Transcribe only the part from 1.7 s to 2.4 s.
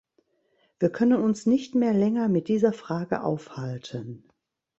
mehr länger